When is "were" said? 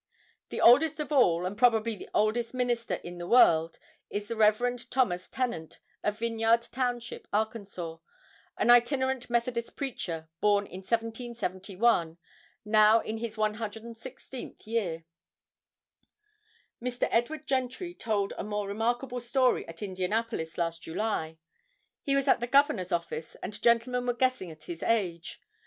24.07-24.15